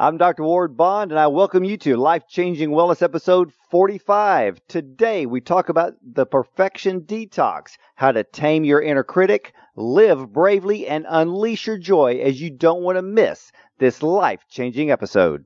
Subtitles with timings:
[0.00, 0.44] I'm Dr.
[0.44, 4.58] Ward Bond, and I welcome you to Life Changing Wellness episode 45.
[4.66, 10.86] Today, we talk about the perfection detox, how to tame your inner critic, live bravely,
[10.86, 15.44] and unleash your joy as you don't want to miss this life changing episode.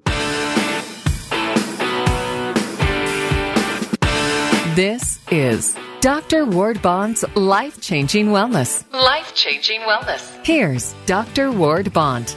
[4.76, 6.44] This is Dr.
[6.44, 8.84] Ward Bond's Life Changing Wellness.
[8.92, 10.46] Life Changing Wellness.
[10.46, 11.50] Here's Dr.
[11.50, 12.36] Ward Bond.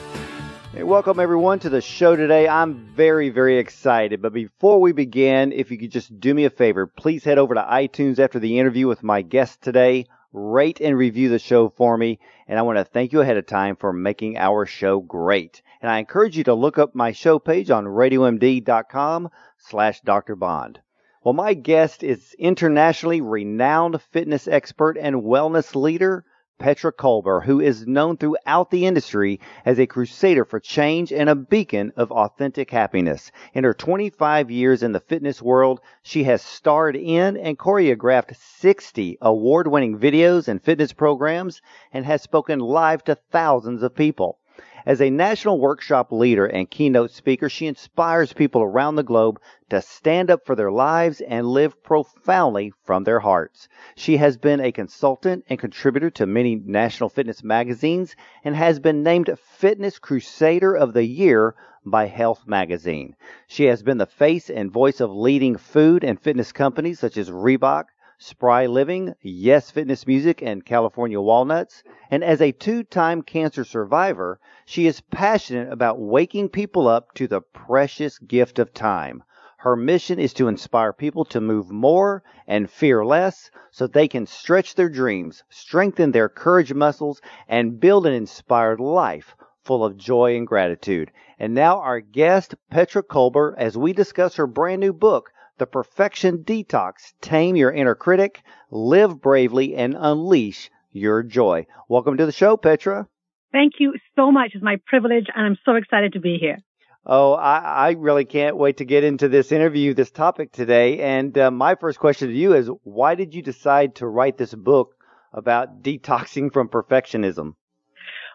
[0.78, 2.48] Hey, welcome everyone to the show today.
[2.48, 4.22] I'm very, very excited.
[4.22, 7.56] But before we begin, if you could just do me a favor, please head over
[7.56, 10.06] to iTunes after the interview with my guest today.
[10.34, 12.20] Rate and review the show for me.
[12.48, 15.64] And I want to thank you ahead of time for making our show great.
[15.82, 20.36] And I encourage you to look up my show page on radiomd.com slash Dr.
[20.36, 20.80] Bond.
[21.24, 26.24] Well, my guest is internationally renowned fitness expert and wellness leader,
[26.60, 31.36] Petra Kolber, who is known throughout the industry as a crusader for change and a
[31.36, 33.32] beacon of authentic happiness.
[33.54, 39.20] In her 25 years in the fitness world, she has starred in and choreographed 60
[39.22, 41.62] award winning videos and fitness programs
[41.94, 44.40] and has spoken live to thousands of people.
[44.88, 49.38] As a national workshop leader and keynote speaker, she inspires people around the globe
[49.70, 53.68] to stand up for their lives and live profoundly from their hearts.
[53.98, 58.16] She has been a consultant and contributor to many national fitness magazines
[58.46, 61.54] and has been named Fitness Crusader of the Year
[61.86, 63.18] by Health Magazine.
[63.46, 67.30] She has been the face and voice of leading food and fitness companies such as
[67.30, 67.88] Reebok,
[68.20, 71.84] Spry Living, Yes Fitness Music, and California Walnuts.
[72.10, 77.28] And as a two time cancer survivor, she is passionate about waking people up to
[77.28, 79.22] the precious gift of time.
[79.58, 84.26] Her mission is to inspire people to move more and fear less so they can
[84.26, 90.36] stretch their dreams, strengthen their courage muscles, and build an inspired life full of joy
[90.36, 91.12] and gratitude.
[91.38, 96.44] And now our guest, Petra Kolber, as we discuss her brand new book, the Perfection
[96.44, 97.14] Detox.
[97.22, 101.66] Tame your inner critic, live bravely, and unleash your joy.
[101.90, 103.08] Welcome to the show, Petra.
[103.52, 104.52] Thank you so much.
[104.54, 106.58] It's my privilege, and I'm so excited to be here.
[107.06, 111.00] Oh, I, I really can't wait to get into this interview, this topic today.
[111.00, 114.54] And uh, my first question to you is why did you decide to write this
[114.54, 114.96] book
[115.32, 117.54] about detoxing from perfectionism?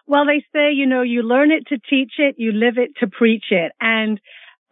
[0.07, 3.07] Well, they say, you know, you learn it to teach it, you live it to
[3.07, 3.71] preach it.
[3.79, 4.19] And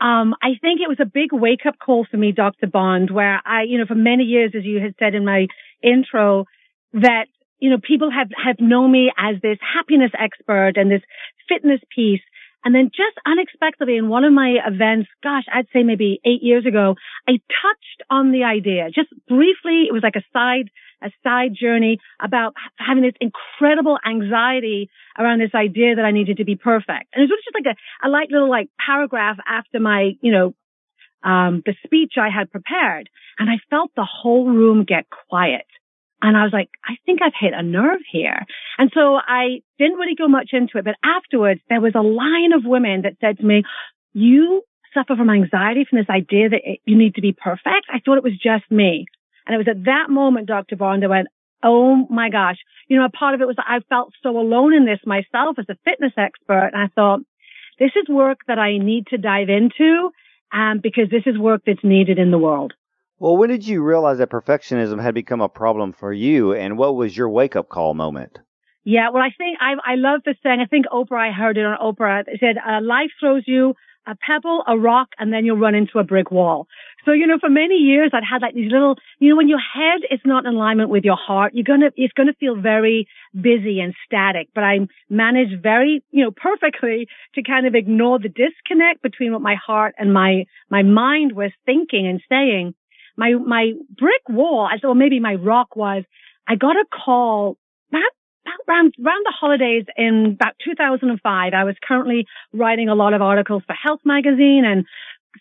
[0.02, 2.66] um, I think it was a big wake up call for me, Dr.
[2.66, 5.46] Bond, where I, you know, for many years, as you had said in my
[5.84, 6.46] intro,
[6.94, 7.26] that,
[7.60, 11.04] you know, people have, have known me as this happiness expert and this
[11.48, 12.22] fitness piece.
[12.66, 16.66] And then just unexpectedly in one of my events, gosh, I'd say maybe eight years
[16.66, 16.96] ago,
[17.28, 19.86] I touched on the idea just briefly.
[19.88, 20.70] It was like a side
[21.02, 26.46] a side journey about having this incredible anxiety around this idea that I needed to
[26.46, 27.14] be perfect.
[27.14, 30.54] And it was just like a, a light little like paragraph after my, you know,
[31.24, 33.10] um, the speech I had prepared.
[33.38, 35.66] And I felt the whole room get quiet.
[36.22, 38.46] And I was like, I think I've hit a nerve here.
[38.78, 42.54] And so I didn't really go much into it, but afterwards there was a line
[42.54, 43.64] of women that said to me,
[44.14, 44.62] you
[44.94, 47.88] suffer from anxiety from this idea that you need to be perfect.
[47.92, 49.06] I thought it was just me.
[49.46, 50.76] And it was at that moment, Dr.
[50.76, 51.28] Bond, I went,
[51.64, 52.58] oh my gosh.
[52.88, 55.58] You know, a part of it was that I felt so alone in this myself
[55.60, 56.72] as a fitness expert.
[56.74, 57.22] And I thought,
[57.80, 60.12] this is work that I need to dive into
[60.54, 62.74] um, because this is work that's needed in the world.
[63.20, 66.96] Well, when did you realize that perfectionism had become a problem for you, and what
[66.96, 68.40] was your wake up call moment?
[68.84, 70.60] Yeah, well, I think I I love this saying.
[70.60, 71.30] I think Oprah.
[71.30, 72.24] I heard it on Oprah.
[72.28, 73.76] It said, uh, "Life throws you
[74.08, 76.68] a pebble, a rock, and then you'll run into a brick wall.
[77.06, 79.60] So, you know, for many years I'd had like these little, you know, when your
[79.60, 83.08] head is not in alignment with your heart, you're gonna, it's gonna feel very
[83.40, 84.80] busy and static, but I
[85.10, 89.96] managed very, you know, perfectly to kind of ignore the disconnect between what my heart
[89.98, 92.74] and my, my mind was thinking and saying.
[93.18, 96.04] My, my brick wall, as or maybe my rock was,
[96.48, 97.58] I got a call
[97.90, 98.02] about
[98.68, 103.64] around, around the holidays in about 2005, I was currently writing a lot of articles
[103.66, 104.86] for Health Magazine and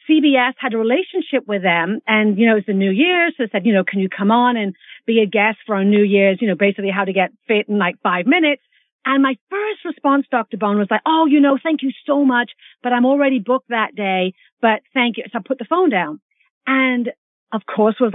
[0.09, 3.31] CBS had a relationship with them and, you know, it's the New Year.
[3.31, 4.75] So they said, you know, can you come on and
[5.07, 7.79] be a guest for our New Year's, you know, basically how to get fit in
[7.79, 8.63] like five minutes.
[9.05, 10.59] And my first response, Dr.
[10.59, 12.53] Bond, was like, oh, you know, thank you so much,
[12.83, 15.25] but I'm already booked that day, but thank you.
[15.33, 16.21] So I put the phone down.
[16.67, 17.11] And
[17.53, 18.13] of course, was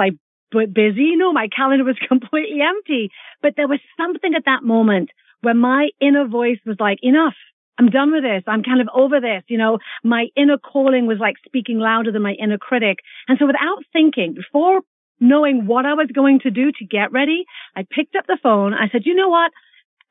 [0.54, 1.16] I busy.
[1.16, 3.12] Know, my calendar was completely empty.
[3.42, 5.10] But there was something at that moment
[5.42, 7.36] where my inner voice was like, enough.
[7.78, 8.42] I'm done with this.
[8.48, 9.44] I'm kind of over this.
[9.48, 13.00] You know, my inner calling was like speaking louder than my inner critic.
[13.28, 14.82] And so without thinking, before
[15.20, 17.46] knowing what I was going to do to get ready,
[17.76, 18.74] I picked up the phone.
[18.74, 19.52] I said, you know what?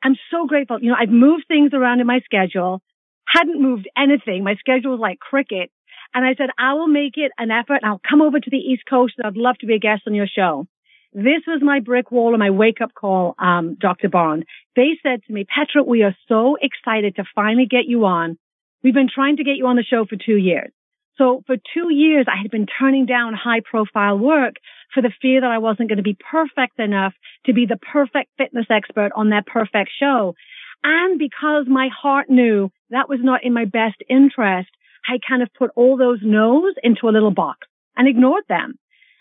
[0.03, 0.79] I'm so grateful.
[0.79, 2.81] You know, I've moved things around in my schedule.
[3.27, 4.43] hadn't moved anything.
[4.43, 5.71] My schedule was like cricket.
[6.15, 8.83] And I said, I will make it an effort I'll come over to the East
[8.89, 10.65] Coast and I'd love to be a guest on your show.
[11.13, 14.07] This was my brick wall and my wake up call, um, Dr.
[14.07, 14.45] Bond.
[14.77, 18.37] They said to me, Petra, we are so excited to finally get you on.
[18.81, 20.71] We've been trying to get you on the show for two years.
[21.17, 24.55] So for two years, I had been turning down high profile work
[24.93, 27.13] for the fear that I wasn't going to be perfect enough
[27.45, 30.35] to be the perfect fitness expert on that perfect show.
[30.81, 34.69] And because my heart knew that was not in my best interest,
[35.07, 38.77] I kind of put all those no's into a little box and ignored them.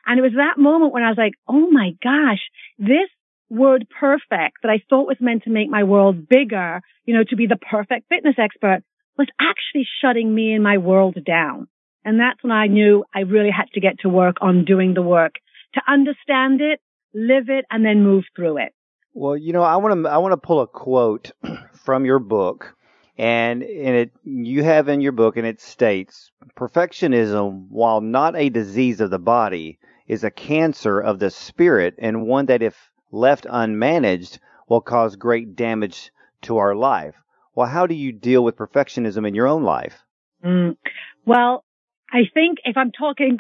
[0.07, 2.41] And it was that moment when I was like, oh my gosh,
[2.79, 3.09] this
[3.49, 7.37] word perfect that I thought was meant to make my world bigger, you know, to
[7.37, 8.83] be the perfect fitness expert
[9.17, 11.69] was actually shutting me and my world down.
[12.05, 15.03] And that's when I knew I really had to get to work on doing the
[15.03, 15.35] work
[15.75, 16.81] to understand it,
[17.15, 18.75] live it, and then move through it.
[19.15, 21.31] Well, you know, I want to I want to pull a quote
[21.85, 22.75] from your book,
[23.17, 28.49] and in it you have in your book, and it states, "Perfectionism, while not a
[28.49, 33.45] disease of the body, is a cancer of the spirit, and one that, if left
[33.47, 34.39] unmanaged,
[34.69, 36.11] will cause great damage
[36.43, 37.15] to our life."
[37.55, 40.03] Well, how do you deal with perfectionism in your own life?
[40.45, 40.77] Mm.
[41.25, 41.65] Well,
[42.13, 43.39] I think if I'm talking,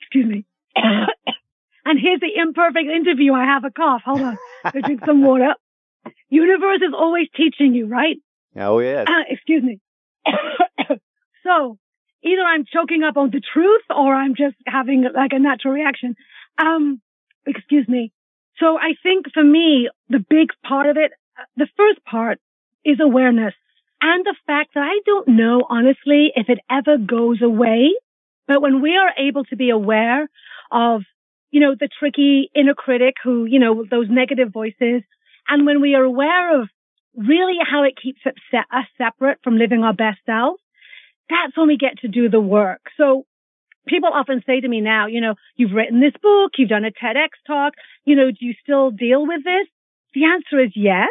[0.00, 0.44] excuse me,
[0.74, 3.32] and here's the imperfect interview.
[3.32, 4.02] I have a cough.
[4.04, 4.38] Hold on.
[4.64, 5.54] I drink some water.
[6.28, 8.16] Universe is always teaching you, right?
[8.58, 9.06] Oh, yes.
[9.10, 9.80] Uh, excuse me.
[11.44, 11.78] so
[12.22, 16.16] either I'm choking up on the truth or I'm just having like a natural reaction.
[16.58, 17.00] Um,
[17.46, 18.12] excuse me.
[18.58, 21.12] So I think for me, the big part of it,
[21.56, 22.40] the first part
[22.84, 23.54] is awareness
[24.00, 27.94] and the fact that I don't know honestly if it ever goes away.
[28.48, 30.28] But when we are able to be aware
[30.70, 31.02] of,
[31.50, 35.02] you know, the tricky inner critic who, you know, those negative voices,
[35.48, 36.68] and when we are aware of
[37.16, 40.60] really how it keeps us separate from living our best selves,
[41.28, 42.80] that's when we get to do the work.
[42.96, 43.24] So
[43.86, 46.90] people often say to me now, you know, you've written this book, you've done a
[46.90, 47.74] TEDx talk,
[48.04, 49.66] you know, do you still deal with this?
[50.14, 51.08] The answer is yes.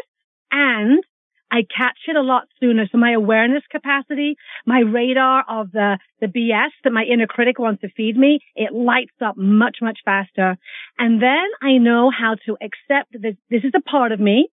[0.52, 1.04] And
[1.52, 2.86] I catch it a lot sooner.
[2.92, 4.36] So my awareness capacity,
[4.66, 8.74] my radar of the, the BS that my inner critic wants to feed me, it
[8.74, 10.58] lights up much, much faster.
[10.98, 14.50] And then I know how to accept that this is a part of me.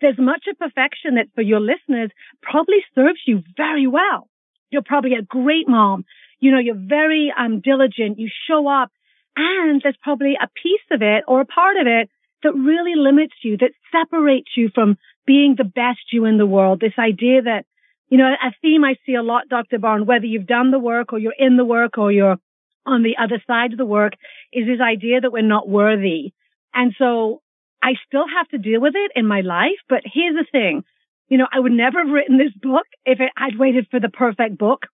[0.00, 2.10] There's much of perfection that for your listeners
[2.42, 4.28] probably serves you very well.
[4.70, 6.04] You're probably a great mom.
[6.38, 8.18] You know, you're very um, diligent.
[8.18, 8.90] You show up
[9.36, 12.08] and there's probably a piece of it or a part of it
[12.42, 16.80] that really limits you, that separates you from being the best you in the world.
[16.80, 17.66] This idea that,
[18.08, 19.78] you know, a theme I see a lot, Dr.
[19.78, 22.38] Bond, whether you've done the work or you're in the work or you're
[22.86, 24.14] on the other side of the work
[24.52, 26.32] is this idea that we're not worthy.
[26.72, 27.42] And so
[27.82, 29.78] I still have to deal with it in my life.
[29.88, 30.84] But here's the thing.
[31.28, 34.08] You know, I would never have written this book if it, I'd waited for the
[34.08, 34.86] perfect book.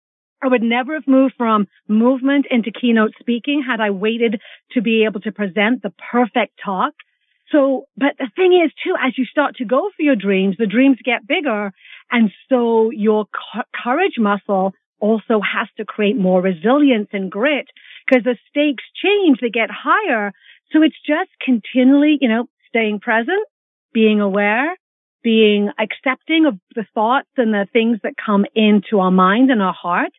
[0.43, 4.41] I would never have moved from movement into keynote speaking had I waited
[4.73, 6.93] to be able to present the perfect talk.
[7.51, 10.67] So, but the thing is too, as you start to go for your dreams, the
[10.67, 11.73] dreams get bigger.
[12.11, 13.27] And so your
[13.83, 17.67] courage muscle also has to create more resilience and grit
[18.07, 19.39] because the stakes change.
[19.41, 20.33] They get higher.
[20.73, 23.47] So it's just continually, you know, staying present,
[23.95, 24.77] being aware,
[25.23, 29.73] being accepting of the thoughts and the things that come into our mind and our
[29.73, 30.13] heart,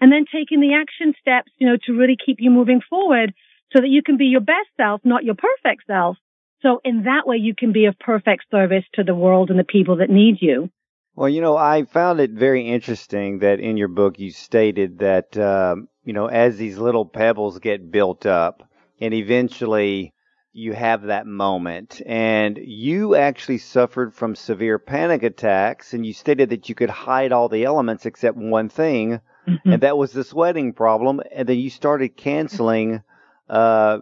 [0.00, 3.34] and then taking the action steps, you know, to really keep you moving forward
[3.72, 6.16] so that you can be your best self, not your perfect self.
[6.62, 9.64] So in that way, you can be of perfect service to the world and the
[9.64, 10.70] people that need you.
[11.16, 15.36] Well, you know, I found it very interesting that in your book you stated that,
[15.36, 18.68] um, you know, as these little pebbles get built up
[19.00, 20.12] and eventually
[20.54, 26.50] you have that moment and you actually suffered from severe panic attacks and you stated
[26.50, 29.70] that you could hide all the elements except one thing mm-hmm.
[29.70, 33.02] and that was the sweating problem and then you started canceling
[33.50, 33.98] uh,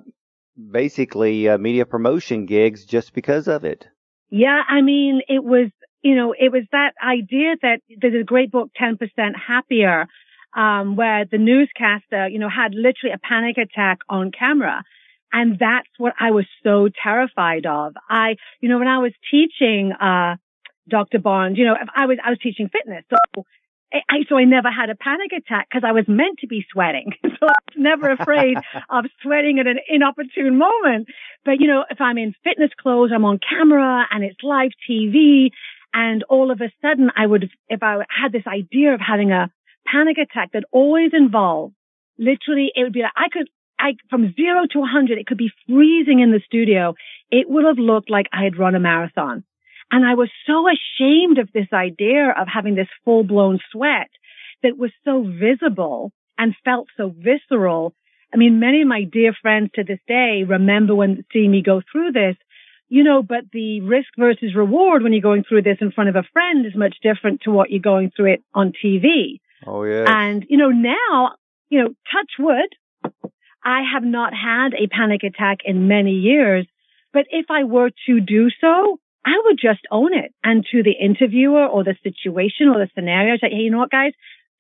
[0.71, 3.88] basically uh, media promotion gigs just because of it.
[4.30, 5.71] Yeah, I mean, it was,
[6.02, 8.99] you know, it was that idea that there's a great book, 10%
[9.47, 10.06] Happier,
[10.56, 14.85] um, where the newscaster, you know, had literally a panic attack on camera.
[15.33, 17.95] And that's what I was so terrified of.
[18.09, 20.37] I, you know, when I was teaching, uh,
[20.89, 21.19] Dr.
[21.19, 23.05] Bond, you know, I was, I was teaching fitness.
[23.09, 23.45] So
[23.93, 27.12] I, so I never had a panic attack because I was meant to be sweating.
[27.23, 28.57] so I was never afraid
[28.91, 31.09] of sweating at an inopportune moment.
[31.45, 35.51] But you know, if I'm in fitness clothes, I'm on camera and it's live TV
[35.95, 39.51] and all of a sudden I would, if I had this idea of having a
[39.87, 41.75] panic attack that always involved,
[42.19, 43.49] literally it would be like, I could,
[43.83, 46.95] I, from zero to a hundred, it could be freezing in the studio.
[47.31, 49.45] It would have looked like I had run a marathon.
[49.91, 54.09] And I was so ashamed of this idea of having this full blown sweat
[54.62, 57.95] that was so visible and felt so visceral.
[58.33, 61.83] I mean, many of my dear friends to this day remember when seeing me go
[61.91, 62.37] through this,
[62.89, 66.17] you know, but the risk versus reward when you're going through this in front of
[66.17, 69.41] a friend is much different to what you're going through it on TV.
[69.67, 70.05] Oh, yeah.
[70.07, 71.33] And, you know, now,
[71.69, 72.69] you know, touch wood,
[73.64, 76.66] I have not had a panic attack in many years,
[77.12, 80.35] but if I were to do so, I would just own it.
[80.42, 83.90] And to the interviewer or the situation or the scenario, say, hey, you know what,
[83.90, 84.12] guys?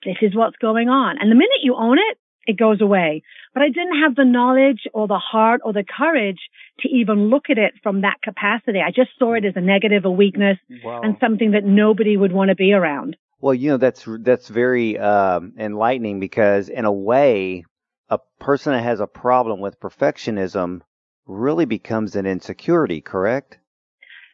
[0.04, 1.16] This is what's going on.
[1.20, 3.22] And the minute you own it, it goes away.
[3.54, 6.40] But I didn't have the knowledge or the heart or the courage
[6.80, 8.80] to even look at it from that capacity.
[8.80, 11.02] I just saw it as a negative, a weakness, wow.
[11.02, 13.16] and something that nobody would want to be around.
[13.40, 17.64] Well, you know that's that's very um, enlightening because in a way,
[18.12, 20.82] a person that has a problem with perfectionism
[21.26, 23.00] really becomes an insecurity.
[23.00, 23.58] Correct?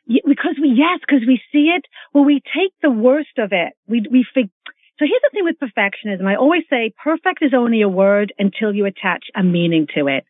[0.08, 1.84] because we yes, because we see it.
[2.12, 3.74] Well, we take the worst of it.
[3.86, 6.26] We we so here's the thing with perfectionism.
[6.26, 10.24] I always say perfect is only a word until you attach a meaning to it.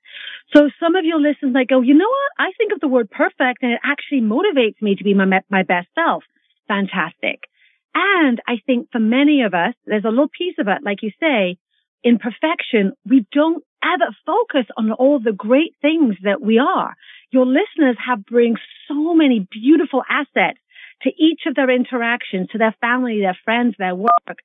[0.55, 2.47] So some of your listeners might go, you know what?
[2.47, 5.63] I think of the word perfect and it actually motivates me to be my, my
[5.63, 6.23] best self.
[6.67, 7.49] Fantastic.
[7.95, 11.13] And I think for many of us, there's a little piece of it, like you
[11.19, 11.57] say,
[12.03, 16.95] in perfection, we don't ever focus on all the great things that we are.
[17.31, 18.57] Your listeners have bring
[18.89, 20.59] so many beautiful assets
[21.03, 24.39] to each of their interactions, to their family, their friends, their work.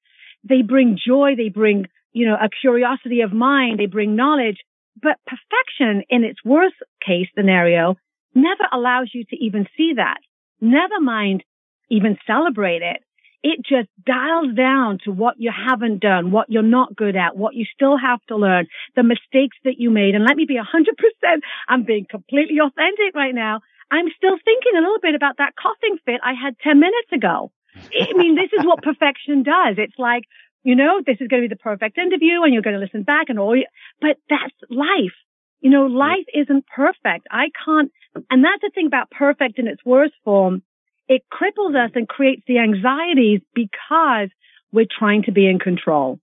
[0.47, 1.35] They bring joy.
[1.35, 3.79] They bring, you know, a curiosity of mind.
[3.79, 4.57] They bring knowledge.
[5.01, 7.95] But perfection in its worst case scenario
[8.35, 10.17] never allows you to even see that.
[10.61, 11.43] Never mind
[11.89, 12.97] even celebrate it.
[13.43, 17.55] It just dials down to what you haven't done, what you're not good at, what
[17.55, 20.15] you still have to learn, the mistakes that you made.
[20.15, 23.59] And let me be a hundred percent, I'm being completely authentic right now.
[23.91, 27.51] I'm still thinking a little bit about that coughing fit I had 10 minutes ago.
[27.75, 29.75] I mean, this is what perfection does.
[29.77, 30.23] It's like,
[30.63, 33.03] you know, this is going to be the perfect interview and you're going to listen
[33.03, 33.55] back and all,
[34.01, 35.13] but that's life.
[35.61, 37.27] You know, life isn't perfect.
[37.31, 37.91] I can't,
[38.29, 40.61] and that's the thing about perfect in its worst form.
[41.07, 44.29] It cripples us and creates the anxieties because
[44.71, 46.19] we're trying to be in control.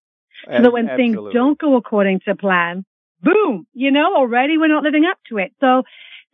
[0.47, 1.17] So that when Absolutely.
[1.17, 2.85] things don't go according to plan,
[3.23, 5.53] boom, you know, already we're not living up to it.
[5.61, 5.83] So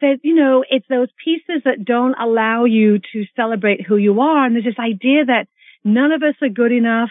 [0.01, 4.47] there's, you know, it's those pieces that don't allow you to celebrate who you are.
[4.47, 5.49] And there's this idea that
[5.85, 7.11] none of us are good enough.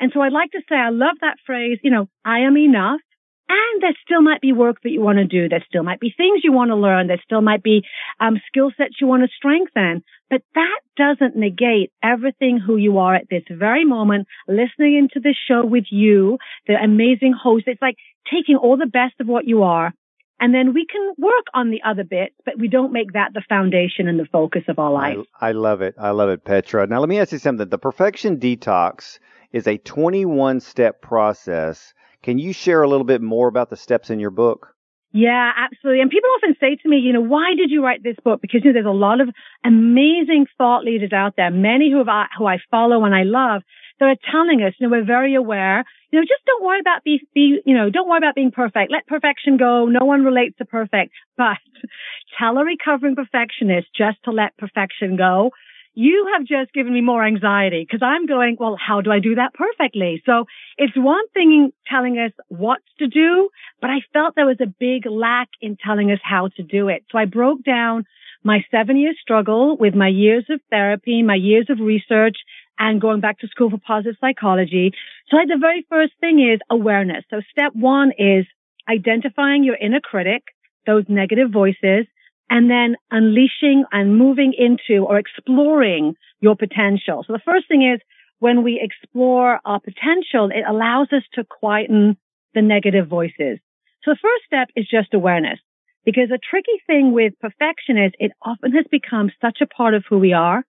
[0.00, 3.00] And so I'd like to say, I love that phrase, you know, I am enough.
[3.48, 5.48] And there still might be work that you want to do.
[5.48, 7.08] There still might be things you want to learn.
[7.08, 7.82] There still might be
[8.20, 10.02] um, skill sets you want to strengthen.
[10.30, 15.36] But that doesn't negate everything who you are at this very moment, listening into this
[15.46, 17.64] show with you, the amazing host.
[17.66, 17.96] It's like
[18.32, 19.92] taking all the best of what you are
[20.40, 23.42] and then we can work on the other bits, but we don't make that the
[23.48, 25.16] foundation and the focus of our life.
[25.40, 25.94] I, I love it.
[25.98, 26.86] I love it, Petra.
[26.86, 27.68] Now, let me ask you something.
[27.68, 29.20] The Perfection Detox
[29.52, 31.94] is a 21 step process.
[32.24, 34.74] Can you share a little bit more about the steps in your book?
[35.12, 36.00] Yeah, absolutely.
[36.00, 38.40] And people often say to me, you know, why did you write this book?
[38.40, 39.28] Because you know, there's a lot of
[39.64, 43.62] amazing thought leaders out there, many who, have, uh, who I follow and I love,
[44.00, 47.02] that are telling us, you know, we're very aware you know, just don't worry about
[47.02, 48.92] be, be, you know, don't worry about being perfect.
[48.92, 49.86] Let perfection go.
[49.86, 51.58] No one relates to perfect, but
[52.38, 55.50] tell a recovering perfectionist just to let perfection go.
[55.94, 59.36] You have just given me more anxiety because I'm going, well, how do I do
[59.36, 60.22] that perfectly?
[60.26, 60.46] So
[60.76, 63.48] it's one thing telling us what to do,
[63.80, 67.04] but I felt there was a big lack in telling us how to do it.
[67.12, 68.04] So I broke down
[68.42, 72.36] my seven year struggle with my years of therapy, my years of research,
[72.78, 74.92] and going back to school for positive psychology.
[75.28, 77.24] So like the very first thing is awareness.
[77.30, 78.46] So step one is
[78.88, 80.42] identifying your inner critic,
[80.86, 82.06] those negative voices,
[82.50, 87.24] and then unleashing and moving into or exploring your potential.
[87.26, 88.00] So the first thing is
[88.38, 92.16] when we explore our potential, it allows us to quieten
[92.54, 93.58] the negative voices.
[94.02, 95.58] So the first step is just awareness.
[96.04, 100.04] Because a tricky thing with perfection is it often has become such a part of
[100.08, 100.62] who we are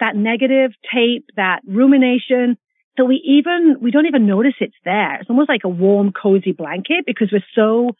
[0.00, 2.56] that negative tape, that rumination.
[2.96, 5.20] So we even, we don't even notice it's there.
[5.20, 7.90] It's almost like a warm, cozy blanket because we're so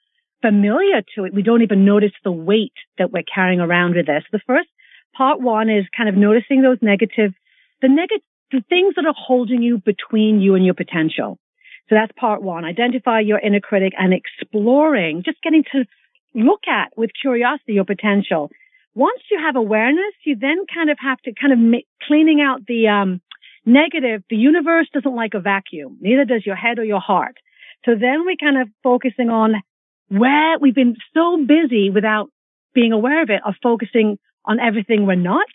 [0.42, 1.34] familiar to it.
[1.34, 4.22] We don't even notice the weight that we're carrying around with us.
[4.32, 4.68] The first
[5.16, 7.32] part one is kind of noticing those negative,
[7.80, 11.38] the negative, the things that are holding you between you and your potential.
[11.88, 12.64] So that's part one.
[12.64, 15.84] Identify your inner critic and exploring, just getting to
[16.34, 18.50] look at with curiosity your potential
[18.94, 22.66] once you have awareness, you then kind of have to kind of make, cleaning out
[22.66, 23.20] the um,
[23.64, 24.22] negative.
[24.28, 25.99] The universe doesn't like a vacuum.
[26.00, 27.37] Neither does your head or your heart.
[27.84, 29.54] So then we kind of focusing on
[30.09, 32.28] where we've been so busy without
[32.75, 35.47] being aware of it, of focusing on everything we're not.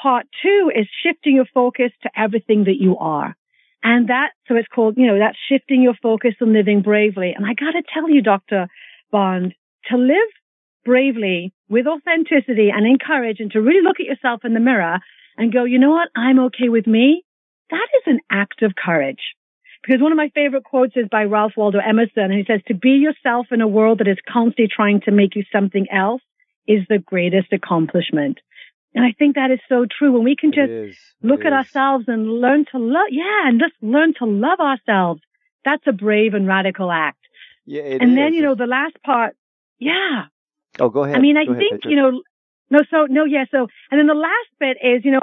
[0.00, 3.36] part two is shifting your focus to everything that you are.
[3.82, 7.32] And that, so it's called, you know, that's shifting your focus and living bravely.
[7.36, 8.68] And I gotta tell you, Dr.
[9.10, 9.54] Bond,
[9.90, 10.30] to live
[10.84, 14.98] bravely with authenticity and in courage and to really look at yourself in the mirror
[15.36, 16.08] and go, you know what?
[16.14, 17.24] I'm okay with me.
[17.70, 19.20] That is an act of courage.
[19.82, 22.74] Because one of my favorite quotes is by Ralph Waldo Emerson, and he says, to
[22.74, 26.22] be yourself in a world that is constantly trying to make you something else
[26.68, 28.38] is the greatest accomplishment.
[28.94, 30.12] And I think that is so true.
[30.12, 30.70] When we can just
[31.22, 35.22] look at ourselves and learn to love, yeah, and just learn to love ourselves,
[35.64, 37.18] that's a brave and radical act.
[37.64, 39.34] Yeah, and then, you know, the last part,
[39.78, 40.26] yeah.
[40.78, 41.16] Oh, go ahead.
[41.16, 42.22] I mean, I think, ahead, you know,
[42.70, 45.20] no, so, no, yeah, so, and then the last bit is, you know,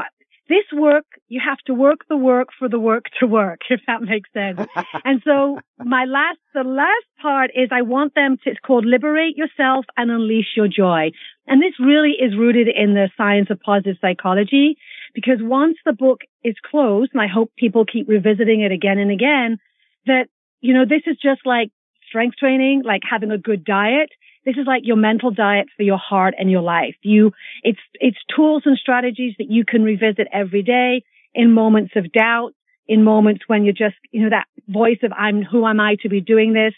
[0.50, 4.02] this work, you have to work the work for the work to work, if that
[4.02, 4.60] makes sense.
[5.06, 9.38] and so my last, the last part is I want them to, it's called liberate
[9.38, 11.12] yourself and unleash your joy.
[11.48, 14.78] And this really is rooted in the science of positive psychology
[15.14, 19.12] because once the book is closed, and I hope people keep revisiting it again and
[19.12, 19.58] again,
[20.06, 20.28] that,
[20.62, 21.70] you know, this is just like
[22.08, 24.10] strength training, like having a good diet.
[24.50, 26.96] This is like your mental diet for your heart and your life.
[27.04, 31.04] You, it's, it's tools and strategies that you can revisit every day
[31.36, 32.54] in moments of doubt,
[32.88, 36.10] in moments when you're just, you know, that voice of I'm, who am I to
[36.10, 36.74] be doing this?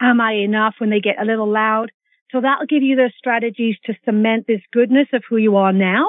[0.00, 1.90] Am I enough when they get a little loud?
[2.30, 6.06] So that'll give you the strategies to cement this goodness of who you are now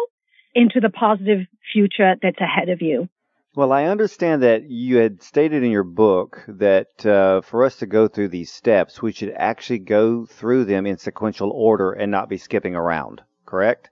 [0.53, 3.09] into the positive future that's ahead of you.
[3.57, 7.87] Well, I understand that you had stated in your book that uh, for us to
[7.87, 12.29] go through these steps, we should actually go through them in sequential order and not
[12.29, 13.89] be skipping around, correct?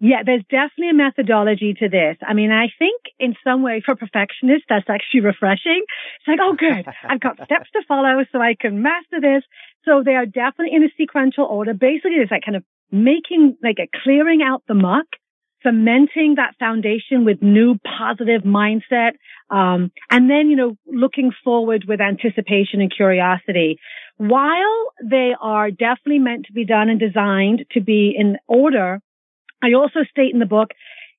[0.00, 2.16] Yeah, there's definitely a methodology to this.
[2.26, 5.84] I mean, I think in some way for perfectionists, that's actually refreshing.
[6.18, 6.84] It's like, oh, good.
[7.08, 9.44] I've got steps to follow so I can master this.
[9.84, 11.72] So they are definitely in a sequential order.
[11.72, 15.06] Basically, it's like kind of making, like a clearing out the muck
[15.62, 19.12] cementing that foundation with new positive mindset.
[19.50, 23.78] Um, and then, you know, looking forward with anticipation and curiosity.
[24.16, 29.00] While they are definitely meant to be done and designed to be in order,
[29.62, 30.70] I also state in the book,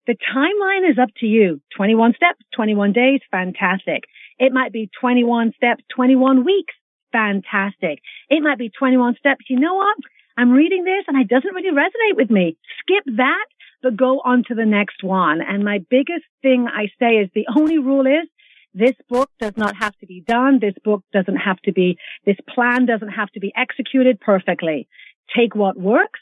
[0.06, 1.62] the timeline is up to you.
[1.78, 4.04] 21 steps, 21 days, fantastic.
[4.38, 6.74] It might be 21 steps, 21 weeks,
[7.12, 8.00] fantastic.
[8.30, 9.46] It might be 21 steps.
[9.50, 9.96] You know what?
[10.36, 12.58] I'm reading this and it doesn't really resonate with me.
[12.82, 13.46] Skip that
[13.84, 15.42] but go on to the next one.
[15.42, 18.28] And my biggest thing I say is the only rule is
[18.74, 20.60] this book does not have to be done.
[20.60, 24.88] This book doesn't have to be, this plan doesn't have to be executed perfectly.
[25.36, 26.20] Take what works,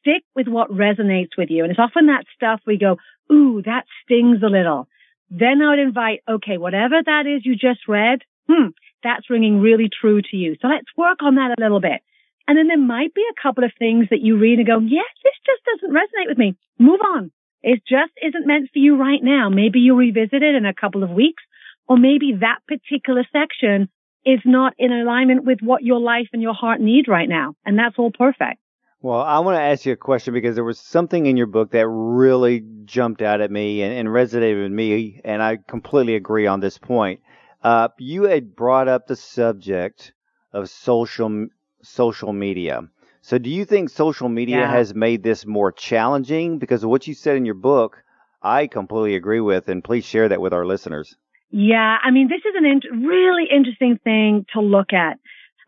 [0.00, 1.62] stick with what resonates with you.
[1.62, 2.96] And it's often that stuff we go,
[3.30, 4.88] ooh, that stings a little.
[5.28, 8.68] Then I would invite, okay, whatever that is you just read, hmm,
[9.02, 10.56] that's ringing really true to you.
[10.60, 12.00] So let's work on that a little bit.
[12.50, 15.06] And then there might be a couple of things that you read and go, yes,
[15.22, 16.56] this just doesn't resonate with me.
[16.80, 17.30] Move on.
[17.62, 19.48] It just isn't meant for you right now.
[19.48, 21.44] Maybe you'll revisit it in a couple of weeks,
[21.86, 23.88] or maybe that particular section
[24.26, 27.54] is not in alignment with what your life and your heart need right now.
[27.64, 28.58] And that's all perfect.
[29.00, 31.70] Well, I want to ask you a question because there was something in your book
[31.70, 36.48] that really jumped out at me and, and resonated with me, and I completely agree
[36.48, 37.20] on this point.
[37.62, 40.14] Uh, you had brought up the subject
[40.52, 41.46] of social
[41.82, 42.82] social media.
[43.22, 44.70] So do you think social media Yeah.
[44.70, 46.58] has made this more challenging?
[46.58, 48.02] Because of what you said in your book,
[48.42, 51.16] I completely agree with, and please share that with our listeners.
[51.50, 55.18] Yeah, I mean, this is an int- really interesting thing to look at.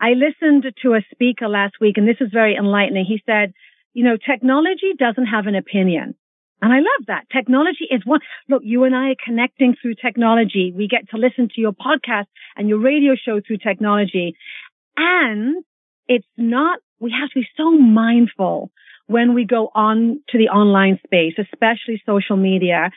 [0.01, 3.05] I listened to a speaker last week, and this is very enlightening.
[3.05, 3.53] He said,
[3.93, 6.15] you know, technology doesn't have an opinion.
[6.63, 7.25] And I love that.
[7.33, 8.21] Technology is one.
[8.49, 10.73] Look, you and I are connecting through technology.
[10.75, 14.37] We get to listen to your podcast and your radio show through technology.
[14.97, 15.65] And
[16.09, 18.71] it's not, we have to be so mindful
[19.07, 22.91] when we go on to the online space, especially social media,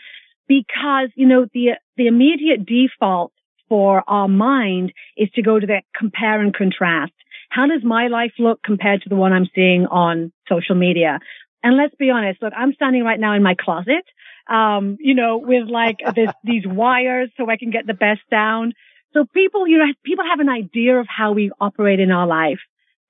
[0.48, 3.32] because, you know, the, the immediate default
[3.68, 7.14] for our mind is to go to that compare and contrast.
[7.50, 11.20] How does my life look compared to the one I'm seeing on social media?
[11.64, 14.06] And let's be honest, look, I'm standing right now in my closet,
[14.48, 18.74] um, you know, with like this, these wires so I can get the best sound.
[19.14, 22.60] So people, you know, people have an idea of how we operate in our life.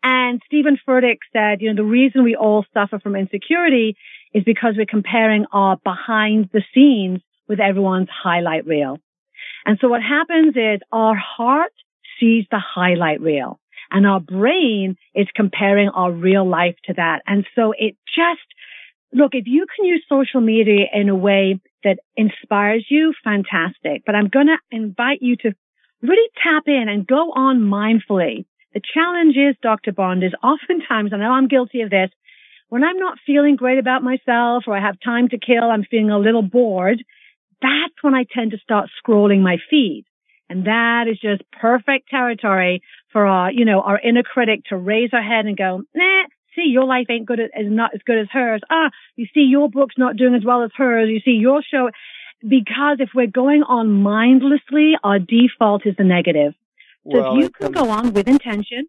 [0.08, 3.98] And Steven Furtick said, you know, the reason we all suffer from insecurity
[4.36, 9.00] is because we're comparing our behind the scenes with everyone's highlight reel.
[9.66, 11.74] And so what happens is our heart
[12.20, 17.24] sees the highlight reel and our brain is comparing our real life to that.
[17.26, 18.46] And so it just,
[19.12, 24.04] look, if you can use social media in a way that inspires you, fantastic.
[24.06, 25.54] But I'm going to invite you to
[26.04, 28.46] really tap in and go on mindfully.
[28.76, 29.94] The challenge is, Dr.
[29.94, 32.10] Bond, is oftentimes, I know I'm guilty of this,
[32.68, 36.12] when I'm not feeling great about myself or I have time to kill, I'm feeling
[36.12, 37.02] a little bored.
[37.62, 40.04] That's when I tend to start scrolling my feed.
[40.50, 42.82] And that is just perfect territory
[43.14, 46.68] for our, you know, our inner critic to raise our head and go, nah, see,
[46.68, 48.62] your life ain't good, is not as good as hers.
[48.70, 51.08] Ah, you see, your book's not doing as well as hers.
[51.10, 51.92] You see, your show,
[52.42, 56.54] because if we're going on mindlessly, our default is the negative.
[57.12, 58.86] So Well, if you it can comes- go on with intention,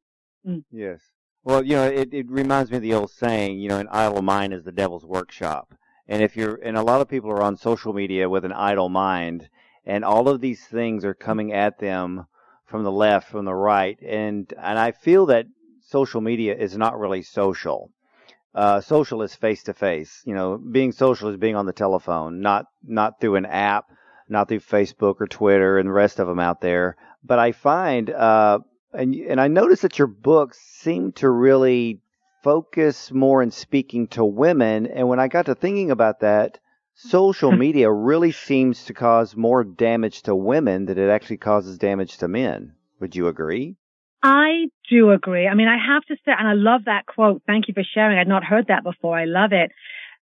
[0.71, 1.01] Yes.
[1.43, 4.23] Well, you know, it, it reminds me of the old saying, you know, an idle
[4.23, 5.75] mind is the devil's workshop.
[6.07, 8.89] And if you're, and a lot of people are on social media with an idle
[8.89, 9.49] mind,
[9.85, 12.27] and all of these things are coming at them
[12.65, 15.47] from the left, from the right, and and I feel that
[15.83, 17.91] social media is not really social.
[18.55, 20.23] Uh, social is face to face.
[20.25, 23.87] You know, being social is being on the telephone, not not through an app,
[24.29, 26.97] not through Facebook or Twitter and the rest of them out there.
[27.27, 28.61] But I find, uh,
[28.93, 32.01] and and I notice that your books seem to really
[32.45, 34.87] focus more in speaking to women.
[34.87, 36.59] And when I got to thinking about that,
[36.95, 42.19] social media really seems to cause more damage to women than it actually causes damage
[42.19, 42.75] to men.
[43.01, 43.77] Would you agree?
[44.23, 45.47] I do agree.
[45.47, 47.43] I mean, I have to say, and I love that quote.
[47.47, 48.19] Thank you for sharing.
[48.19, 49.19] I'd not heard that before.
[49.19, 49.73] I love it.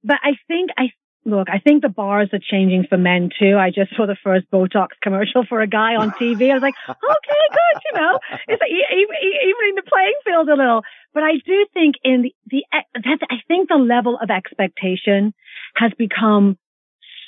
[0.03, 0.91] But I think I
[1.27, 1.49] look.
[1.51, 3.57] I think the bars are changing for men too.
[3.59, 6.51] I just saw the first Botox commercial for a guy on TV.
[6.51, 7.83] I was like, okay, good.
[7.93, 10.83] You know, it's like, evening the playing field a little.
[11.13, 15.35] But I do think in the the that I think the level of expectation
[15.75, 16.57] has become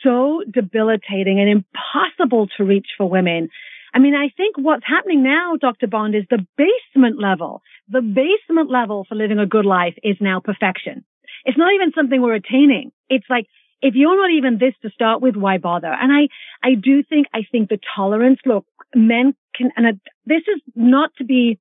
[0.02, 3.48] so debilitating and impossible to reach for women.
[3.94, 5.87] I mean, I think what's happening now, Dr.
[5.87, 7.62] Bond, is the basement level.
[7.88, 11.04] The basement level for living a good life is now perfection.
[11.44, 12.92] It's not even something we're attaining.
[13.08, 13.46] It's like,
[13.82, 15.92] if you're not even this to start with, why bother?
[15.92, 16.28] And I,
[16.66, 21.10] I do think, I think the tolerance, look, men can, and I- this is not
[21.18, 21.58] to be,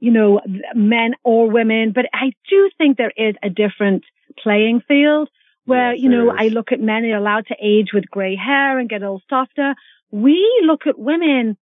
[0.00, 0.40] you know,
[0.74, 4.04] men or women, but I do think there is a different
[4.42, 5.28] playing field
[5.64, 8.78] where, Yes, you know, I look at men are allowed to age with gray hair
[8.78, 9.74] and get a little softer.
[10.10, 11.56] We look at women,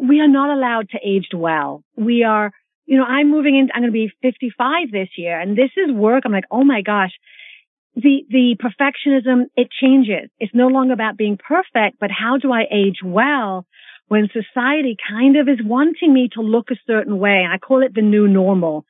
[0.00, 1.82] we are not allowed to age well.
[1.96, 2.52] We are,
[2.84, 5.90] you know, I'm moving in, I'm going to be 55 this year and this is
[5.94, 6.24] work.
[6.26, 7.12] I'm like, oh my gosh.
[7.96, 10.28] The, the perfectionism, it changes.
[10.38, 13.64] It's no longer about being perfect, but how do I age well
[14.08, 17.46] when society kind of is wanting me to look a certain way?
[17.50, 18.84] I call it the new normal.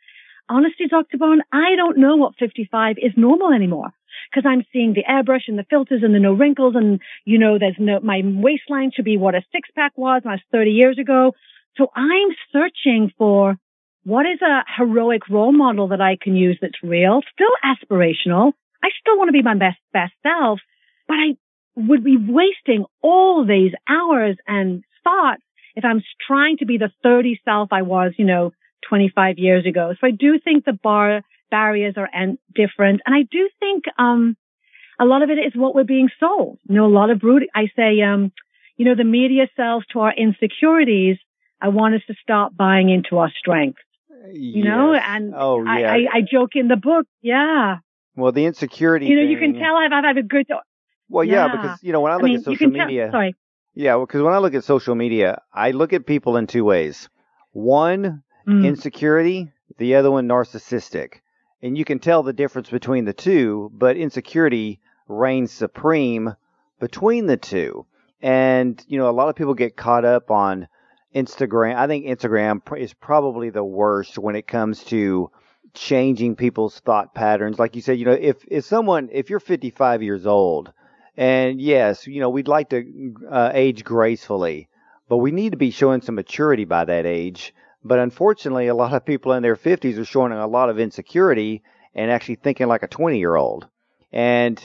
[0.48, 1.18] Honestly, Dr.
[1.18, 3.92] Bond, I don't know what 55 is normal anymore
[4.30, 7.58] because I'm seeing the airbrush and the filters and the no wrinkles and, you know,
[7.60, 10.70] there's no, my waistline should be what a six pack was when I was 30
[10.72, 11.32] years ago.
[11.76, 13.56] So I'm searching for
[14.02, 18.52] what is a heroic role model that I can use that's real, still aspirational.
[18.86, 20.60] I still want to be my best, best self,
[21.08, 21.36] but I
[21.74, 25.42] would be wasting all these hours and thoughts
[25.74, 28.52] if I'm trying to be the 30 self I was, you know,
[28.88, 29.92] 25 years ago.
[30.00, 33.00] So I do think the bar barriers are en- different.
[33.04, 34.36] And I do think, um,
[35.00, 36.58] a lot of it is what we're being sold.
[36.68, 38.32] You know, a lot of brute, I say, um,
[38.76, 41.18] you know, the media sells to our insecurities.
[41.60, 43.82] I want us to stop buying into our strengths,
[44.32, 45.82] you know, and oh I.
[45.82, 47.06] I, I joke in the book.
[47.20, 47.78] Yeah.
[48.16, 49.06] Well, the insecurity.
[49.06, 50.46] You know, you can tell I've, I've had a good,
[51.08, 51.52] Well, yeah, yeah.
[51.52, 53.08] because you know when I I look mean, at social can tell, media.
[53.12, 53.34] sorry.
[53.74, 57.08] Yeah, because when I look at social media, I look at people in two ways.
[57.52, 58.64] One, Mm.
[58.64, 61.14] insecurity, the other one, narcissistic.
[61.62, 66.34] And you can tell the difference between the two, but insecurity reigns supreme
[66.78, 67.84] between the two.
[68.22, 70.68] And, you know, a lot of people get caught up on
[71.14, 71.74] Instagram.
[71.74, 75.30] I think Instagram is probably the worst when it comes to
[75.76, 77.58] changing people's thought patterns.
[77.58, 80.72] Like you said, you know, if, if someone, if you're 55 years old,
[81.16, 84.68] and yes, you know, we'd like to uh, age gracefully,
[85.08, 87.54] but we need to be showing some maturity by that age.
[87.84, 91.62] But unfortunately, a lot of people in their 50s are showing a lot of insecurity
[91.94, 93.68] and actually thinking like a 20 year old.
[94.12, 94.58] And,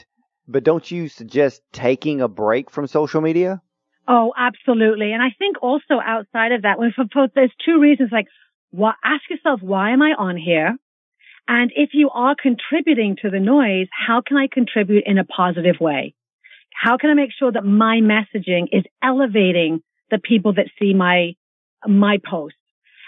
[0.48, 3.62] but don't you suggest taking a break from social media?
[4.08, 5.14] Oh, absolutely.
[5.14, 8.28] And I think also outside of that, for, for, there's two reasons, like,
[8.72, 10.78] what, ask yourself, why am I on here?
[11.48, 15.76] And if you are contributing to the noise, how can I contribute in a positive
[15.80, 16.14] way?
[16.74, 21.36] How can I make sure that my messaging is elevating the people that see my,
[21.86, 22.56] my post?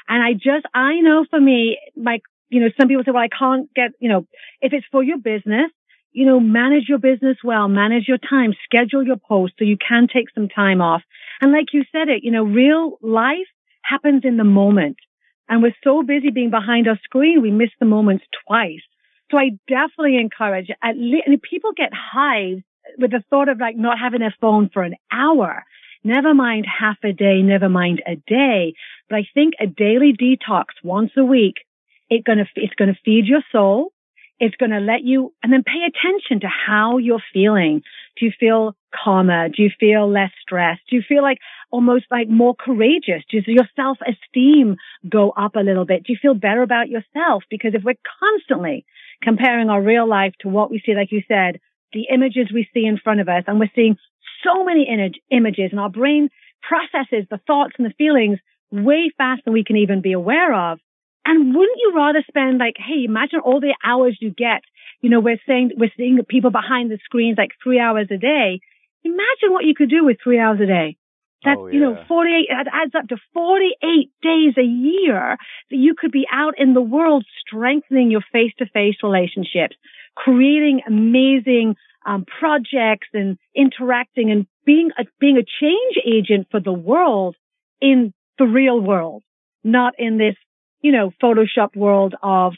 [0.08, 3.30] And I just, I know for me, like, you know, some people say, well, I
[3.30, 4.28] can't get, you know,
[4.62, 5.72] if it's for your business,
[6.12, 10.08] you know, manage your business well, manage your time, schedule your posts so you can
[10.14, 11.02] take some time off.
[11.42, 13.48] And like you said it, you know, real life
[13.82, 14.98] happens in the moment.
[15.50, 18.82] And we're so busy being behind our screen, we miss the moments twice.
[19.30, 22.64] So I definitely encourage at least, people get hives
[22.98, 25.64] with the thought of like not having their phone for an hour.
[26.04, 28.74] Never mind half a day, never mind a day.
[29.10, 31.56] But I think a daily detox once a week,
[32.10, 33.92] it gonna, it's gonna feed your soul.
[34.40, 37.82] It's going to let you, and then pay attention to how you're feeling.
[38.18, 39.48] Do you feel calmer?
[39.48, 40.82] Do you feel less stressed?
[40.90, 41.38] Do you feel like
[41.74, 43.24] almost like more courageous?
[43.32, 44.78] Does your self-esteem
[45.10, 46.04] go up a little bit?
[46.04, 47.44] Do you feel better about yourself?
[47.50, 48.86] Because if we're constantly
[49.24, 51.60] comparing our real life to what we see, like you said,
[51.92, 53.98] the images we see in front of us, and we're seeing
[54.44, 56.30] so many image, images, and our brain
[56.62, 58.38] processes the thoughts and the feelings
[58.72, 60.80] way faster than we can even be aware of.
[61.26, 64.62] And wouldn't you rather spend like, hey, imagine all the hours you get.
[65.02, 68.60] You know, we're saying, we're seeing people behind the screens like three hours a day.
[69.04, 70.98] Imagine what you could do with three hours a day.
[71.44, 75.38] That's, Oh, you know, 48, that adds up to 48 days a year
[75.70, 79.76] that you could be out in the world strengthening your face-to-face relationships,
[80.16, 81.76] creating amazing
[82.06, 87.36] um, projects and interacting and being a, being a change agent for the world
[87.82, 89.24] in the real world,
[89.64, 90.36] not in this,
[90.82, 92.54] you know, photoshopped world of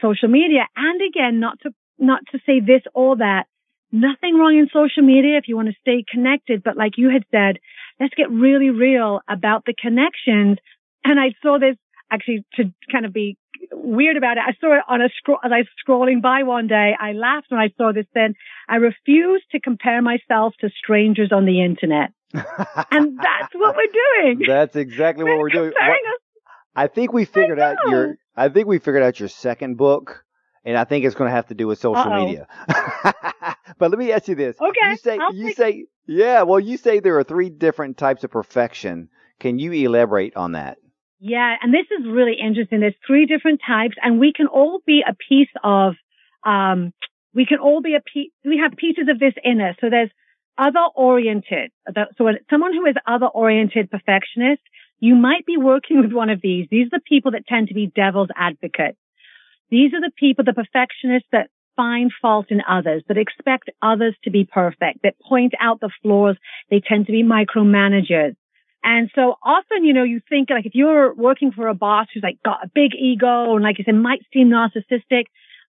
[0.00, 0.66] social media.
[0.76, 3.44] And again, not to, not to say this or that.
[3.90, 6.62] Nothing wrong in social media if you want to stay connected.
[6.62, 7.58] But like you had said,
[8.00, 10.58] let's get really real about the connections.
[11.04, 11.76] And I saw this
[12.10, 13.36] actually to kind of be
[13.72, 14.42] weird about it.
[14.46, 16.92] I saw it on a scroll as I was scrolling by one day.
[16.98, 18.34] I laughed when I saw this then.
[18.68, 22.10] I refuse to compare myself to strangers on the internet.
[22.90, 24.42] And that's what we're doing.
[24.46, 25.72] That's exactly what we're doing.
[25.72, 26.20] What-
[26.76, 28.16] I think we figured out your.
[28.36, 30.24] I think we figured out your second book,
[30.64, 32.24] and I think it's going to have to do with social Uh-oh.
[32.26, 32.46] media.
[33.78, 36.42] but let me ask you this: Okay, you say I'll you say yeah.
[36.42, 39.08] Well, you say there are three different types of perfection.
[39.40, 40.78] Can you elaborate on that?
[41.20, 42.80] Yeah, and this is really interesting.
[42.80, 45.94] There's three different types, and we can all be a piece of.
[46.44, 46.92] Um,
[47.34, 48.32] we can all be a piece.
[48.44, 49.76] We have pieces of this in us.
[49.80, 50.10] So there's
[50.56, 51.70] other oriented.
[52.16, 54.62] So when someone who is other oriented perfectionist,
[54.98, 56.66] you might be working with one of these.
[56.70, 58.98] These are the people that tend to be devil's advocates.
[59.70, 64.30] These are the people, the perfectionists that find fault in others, that expect others to
[64.30, 66.36] be perfect, that point out the flaws.
[66.70, 68.34] They tend to be micromanagers.
[68.84, 69.24] And so
[69.56, 72.64] often, you know, you think like if you're working for a boss who's like got
[72.66, 75.24] a big ego and like I said, might seem narcissistic,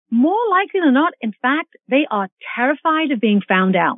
[0.10, 3.98] more likely than not, in fact, they are terrified of being found out.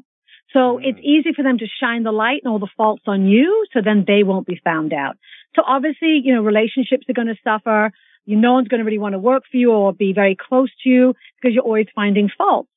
[0.53, 0.87] So Mm.
[0.87, 3.81] it's easy for them to shine the light and all the faults on you, so
[3.81, 5.15] then they won't be found out.
[5.55, 7.91] So obviously, you know, relationships are going to suffer.
[8.29, 10.69] You, no one's going to really want to work for you or be very close
[10.83, 12.69] to you because you're always finding faults.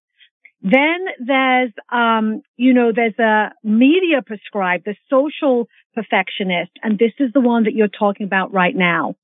[0.62, 7.32] Then there's, um, you know, there's a media prescribed, the social perfectionist, and this is
[7.34, 9.16] the one that you're talking about right now.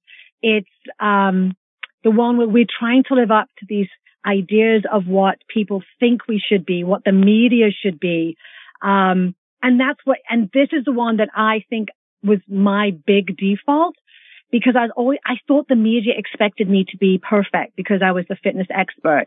[0.42, 0.68] It's,
[1.00, 1.56] um,
[2.04, 3.88] the one where we're trying to live up to these
[4.26, 8.36] ideas of what people think we should be, what the media should be.
[8.82, 11.88] Um, and that's what, and this is the one that I think
[12.22, 13.94] was my big default
[14.50, 18.24] because I always, I thought the media expected me to be perfect because I was
[18.28, 19.26] the fitness expert.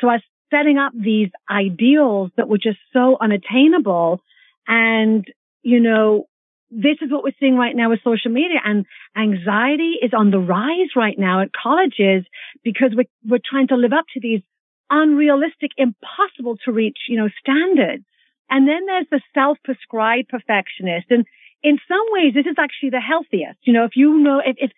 [0.00, 4.20] So I was setting up these ideals that were just so unattainable.
[4.66, 5.26] And,
[5.62, 6.26] you know,
[6.70, 8.84] this is what we're seeing right now with social media and
[9.16, 12.24] anxiety is on the rise right now at colleges
[12.62, 14.42] because we're, we're trying to live up to these
[14.90, 18.04] unrealistic, impossible to reach, you know, standards.
[18.50, 21.06] And then there's the self-prescribed perfectionist.
[21.10, 21.26] And
[21.62, 23.58] in some ways, this is actually the healthiest.
[23.62, 24.70] You know, if you know, if, if,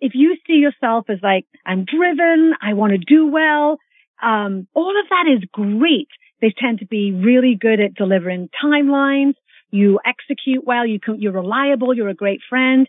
[0.00, 3.78] if you see yourself as like, I'm driven, I want to do well,
[4.22, 6.08] um, all of that is great.
[6.40, 9.34] They tend to be really good at delivering timelines.
[9.70, 10.86] You execute well.
[10.86, 11.94] You can, you're reliable.
[11.94, 12.86] You're a great friend.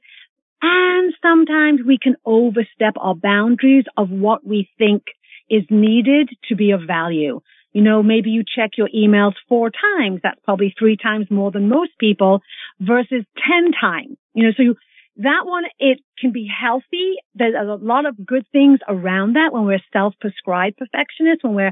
[0.62, 5.03] And sometimes we can overstep our boundaries of what we think
[5.49, 7.41] is needed to be of value.
[7.77, 10.21] You know, maybe you check your emails four times.
[10.23, 12.41] That's probably three times more than most people
[12.79, 14.17] versus 10 times.
[14.33, 14.75] You know, so you,
[15.17, 17.17] that one, it can be healthy.
[17.35, 21.71] There's a lot of good things around that when we're self-prescribed perfectionists, when we're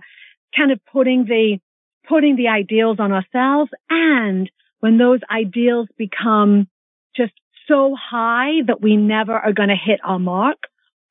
[0.55, 1.57] kind of putting the,
[2.07, 4.47] putting the ideals on ourselves and
[4.81, 6.67] when those ideals become
[7.15, 7.33] just
[7.67, 10.57] so high that we never are going to hit our mark.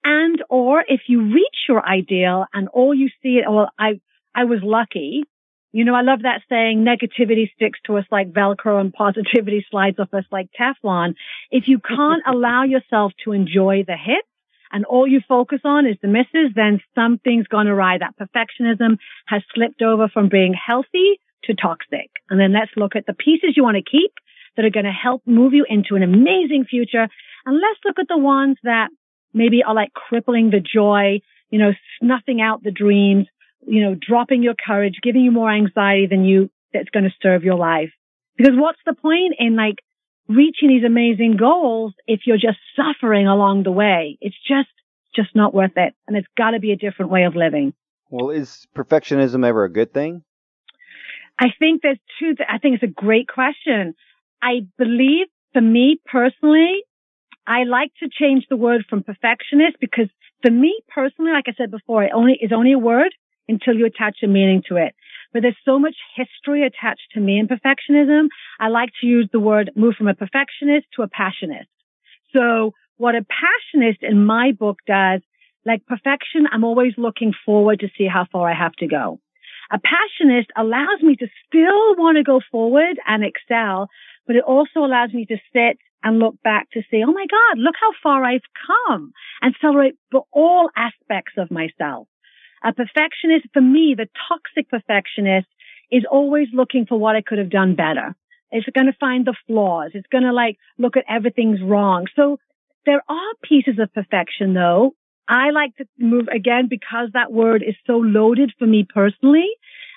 [0.05, 3.99] And or if you reach your ideal and all you see, well, I,
[4.35, 5.25] I was lucky.
[5.73, 9.99] You know, I love that saying, negativity sticks to us like Velcro and positivity slides
[9.99, 11.15] off us like Teflon.
[11.51, 14.29] If you can't allow yourself to enjoy the hits
[14.73, 17.99] and all you focus on is the misses, then something's gone awry.
[17.99, 22.11] That perfectionism has slipped over from being healthy to toxic.
[22.31, 24.13] And then let's look at the pieces you want to keep
[24.57, 27.09] that are going to help move you into an amazing future.
[27.47, 28.89] And let's look at the ones that
[29.33, 31.21] maybe are like crippling the joy,
[31.51, 33.27] you know, snuffing out the dreams,
[33.67, 37.45] you know, dropping your courage, giving you more anxiety than you, that's going to serve
[37.45, 37.91] your life.
[38.37, 39.77] Because what's the point in like
[40.29, 44.19] reaching these amazing goals if you're just suffering along the way?
[44.21, 44.69] It's just,
[45.15, 45.95] just not worth it.
[46.07, 47.75] And it's got to be a different way of living.
[48.11, 50.23] Well, is perfectionism ever a good thing?
[51.39, 52.35] I think there's two.
[52.37, 53.95] Th- I think it's a great question.
[54.43, 56.83] I believe for me personally,
[57.47, 60.09] I like to change the word from perfectionist because
[60.43, 63.15] for me personally, like I said before, it only is only a word
[63.49, 64.95] until you attach a meaning to it.
[65.33, 68.29] But there's so much history attached to me and perfectionism.
[68.61, 71.67] I like to use the word move from a perfectionist to a passionist.
[72.33, 75.21] So what a passionist in my book does,
[75.67, 79.21] like perfection, I'm always looking forward to see how far I have to go.
[79.73, 83.89] A passionist allows me to still want to go forward and excel,
[84.27, 87.59] but it also allows me to sit and look back to see, oh my God,
[87.59, 89.95] look how far I've come and celebrate
[90.33, 92.07] all aspects of myself.
[92.65, 95.47] A perfectionist, for me, the toxic perfectionist
[95.93, 98.15] is always looking for what I could have done better.
[98.51, 99.91] It's going to find the flaws.
[99.95, 102.07] It's going to like look at everything's wrong.
[102.17, 102.39] So
[102.87, 104.95] there are pieces of perfection though.
[105.29, 109.49] I like to move again because that word is so loaded for me personally.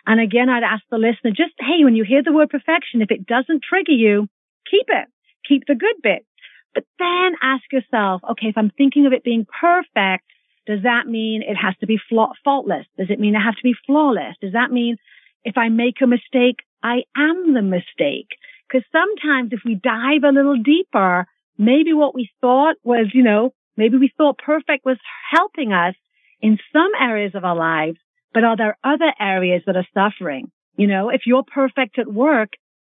[0.06, 3.12] And again, I'd ask the listener just, hey, when you hear the word perfection, if
[3.12, 4.28] it doesn't trigger you,
[4.70, 5.08] keep it.
[5.48, 6.26] Keep the good bit.
[6.74, 10.26] But then ask yourself, okay, if I'm thinking of it being perfect,
[10.68, 11.98] does that mean it has to be
[12.44, 12.86] faultless?
[12.98, 14.36] Does it mean it has to be flawless?
[14.42, 14.98] Does that mean
[15.44, 18.28] if I make a mistake, I am the mistake?
[18.68, 21.26] Because sometimes if we dive a little deeper,
[21.58, 24.98] maybe what we thought was, you know, maybe we thought perfect was
[25.32, 25.96] helping us
[26.42, 27.98] in some areas of our lives,
[28.34, 30.52] but are there other areas that are suffering?
[30.76, 32.50] You know, if you're perfect at work,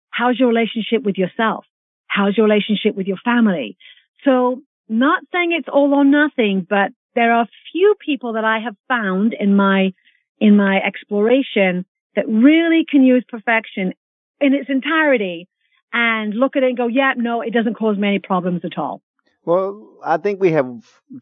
[0.10, 1.66] how's your relationship with yourself?
[2.08, 3.78] How's your relationship with your family?
[4.24, 8.76] So not saying it's all or nothing, but there are few people that I have
[8.88, 9.94] found in my,
[10.40, 13.94] in my exploration that really can use perfection
[14.40, 15.48] in its entirety
[15.94, 18.78] and look at it and go, yeah, no, it doesn't cause me any problems at
[18.78, 19.02] all.
[19.46, 20.68] Well, I think we have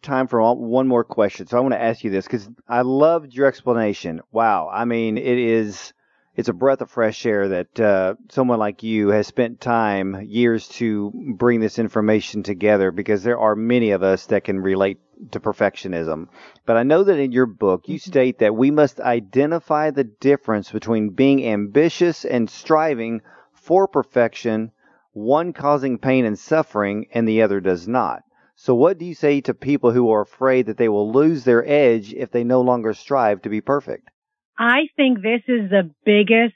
[0.01, 1.45] time for one more question.
[1.45, 4.21] So I want to ask you this because I loved your explanation.
[4.31, 4.69] Wow.
[4.71, 5.93] I mean, it is
[6.35, 10.67] it's a breath of fresh air that uh, someone like you has spent time, years
[10.67, 14.99] to bring this information together because there are many of us that can relate
[15.31, 16.27] to perfectionism.
[16.65, 18.09] But I know that in your book, you mm-hmm.
[18.09, 24.71] state that we must identify the difference between being ambitious and striving for perfection,
[25.11, 28.23] one causing pain and suffering, and the other does not.
[28.55, 31.67] So, what do you say to people who are afraid that they will lose their
[31.67, 34.09] edge if they no longer strive to be perfect?
[34.57, 36.55] I think this is the biggest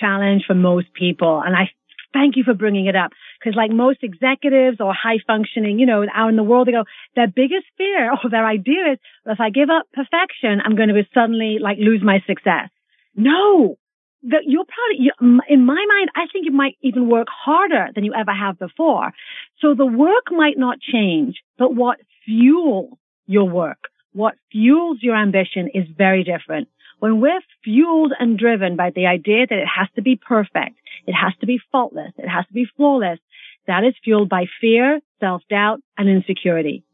[0.00, 1.42] challenge for most people.
[1.44, 1.70] And I
[2.12, 3.12] thank you for bringing it up.
[3.42, 6.84] Cause like most executives or high functioning, you know, out in the world, they go,
[7.14, 11.02] their biggest fear or their idea is if I give up perfection, I'm going to
[11.14, 12.70] suddenly like lose my success.
[13.14, 13.76] No,
[14.24, 18.04] that you're probably, you, in my mind, I think you might even work harder than
[18.04, 19.12] you ever have before.
[19.60, 25.68] So the work might not change, but what fuels your work, what fuels your ambition
[25.72, 26.68] is very different.
[26.98, 31.12] When we're fueled and driven by the idea that it has to be perfect, it
[31.12, 33.18] has to be faultless, it has to be flawless,
[33.66, 36.84] that is fueled by fear, self-doubt, and insecurity.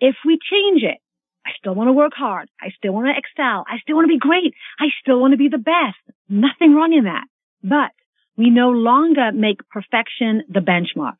[0.00, 0.98] If we change it,
[1.44, 2.48] I still want to work hard.
[2.60, 3.64] I still want to excel.
[3.66, 4.54] I still want to be great.
[4.78, 5.96] I still want to be the best.
[6.28, 7.24] Nothing wrong in that.
[7.64, 7.92] But
[8.36, 11.16] we no longer make perfection the benchmark.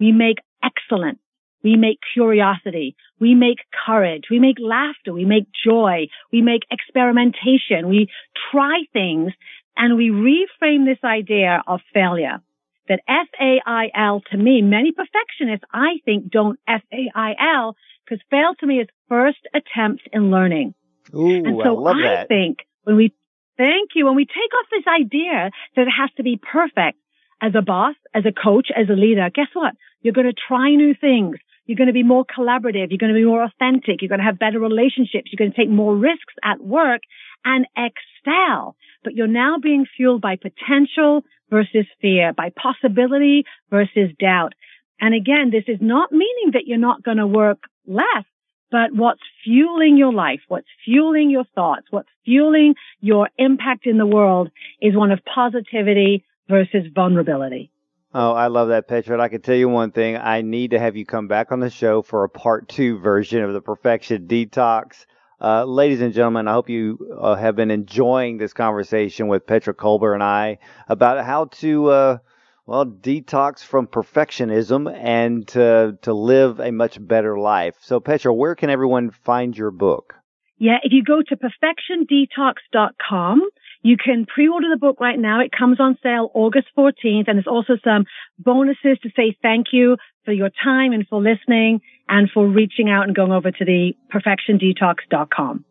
[0.00, 1.20] We make excellence
[1.66, 2.94] we make curiosity.
[3.18, 4.26] We make courage.
[4.30, 5.12] We make laughter.
[5.12, 6.06] We make joy.
[6.32, 7.88] We make experimentation.
[7.88, 8.06] We
[8.52, 9.32] try things
[9.76, 12.38] and we reframe this idea of failure.
[12.88, 17.74] That F-A-I-L to me, many perfectionists, I think, don't F-A-I-L
[18.04, 20.72] because fail to me is first attempt in learning.
[21.12, 23.12] Ooh, and so I, I think when we,
[23.56, 26.98] thank you, when we take off this idea that it has to be perfect
[27.42, 29.74] as a boss, as a coach, as a leader, guess what?
[30.00, 31.38] You're going to try new things.
[31.66, 32.90] You're going to be more collaborative.
[32.90, 34.00] You're going to be more authentic.
[34.00, 35.30] You're going to have better relationships.
[35.30, 37.02] You're going to take more risks at work
[37.44, 38.76] and excel.
[39.04, 44.52] But you're now being fueled by potential versus fear, by possibility versus doubt.
[45.00, 48.24] And again, this is not meaning that you're not going to work less,
[48.70, 54.06] but what's fueling your life, what's fueling your thoughts, what's fueling your impact in the
[54.06, 54.50] world
[54.80, 57.70] is one of positivity versus vulnerability.
[58.18, 59.20] Oh, I love that, Petra.
[59.20, 60.16] I can tell you one thing.
[60.16, 63.42] I need to have you come back on the show for a part two version
[63.42, 65.04] of the Perfection Detox.
[65.38, 69.74] Uh, ladies and gentlemen, I hope you uh, have been enjoying this conversation with Petra
[69.74, 72.16] Kolber and I about how to, uh,
[72.64, 77.74] well, detox from perfectionism and to, to live a much better life.
[77.82, 80.14] So, Petra, where can everyone find your book?
[80.56, 83.42] Yeah, if you go to perfectiondetox.com,
[83.86, 85.40] you can pre-order the book right now.
[85.40, 88.04] It comes on sale August 14th and there's also some
[88.36, 93.04] bonuses to say thank you for your time and for listening and for reaching out
[93.04, 95.64] and going over to the perfectiondetox.com.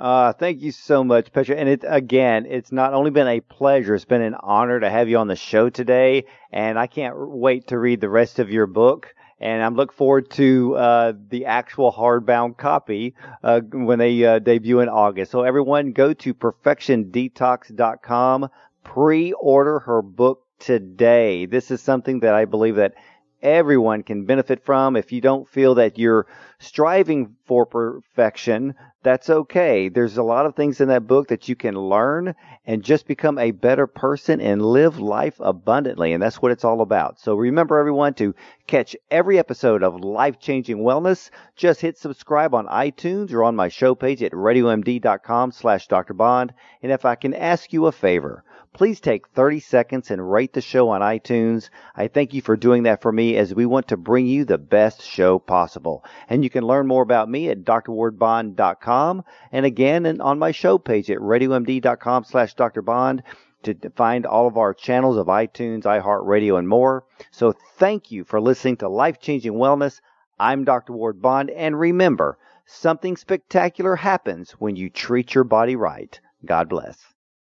[0.00, 1.56] Uh, thank you so much, Petra.
[1.56, 5.08] And it again, it's not only been a pleasure, it's been an honor to have
[5.08, 6.24] you on the show today.
[6.50, 9.14] And I can't wait to read the rest of your book.
[9.40, 14.80] And I'm look forward to uh, the actual hardbound copy uh, when they uh, debut
[14.80, 15.32] in August.
[15.32, 18.48] So everyone, go to perfectiondetox.com,
[18.84, 21.46] pre-order her book today.
[21.46, 22.94] This is something that I believe that
[23.42, 24.96] everyone can benefit from.
[24.96, 26.26] If you don't feel that you're
[26.58, 29.88] striving for perfection, that's okay.
[29.88, 32.34] There's a lot of things in that book that you can learn
[32.66, 36.12] and just become a better person and live life abundantly.
[36.12, 37.18] And that's what it's all about.
[37.18, 38.34] So remember everyone to
[38.66, 41.30] catch every episode of Life Changing Wellness.
[41.56, 46.12] Just hit subscribe on iTunes or on my show page at radiomd.com slash Dr.
[46.12, 46.52] Bond.
[46.82, 50.60] And if I can ask you a favor, please take 30 seconds and rate the
[50.60, 51.70] show on iTunes.
[51.96, 54.58] I thank you for doing that for me as we want to bring you the
[54.58, 56.04] best show possible.
[56.28, 61.10] And you can learn more about me at drwardbond.com and again on my show page
[61.10, 63.22] at radiomd.com slash drbond
[63.62, 67.04] to find all of our channels of iTunes, iHeartRadio, and more.
[67.30, 70.00] So thank you for listening to Life Changing Wellness.
[70.38, 70.94] I'm Dr.
[70.94, 76.18] Ward Bond, and remember, something spectacular happens when you treat your body right.
[76.46, 77.09] God bless.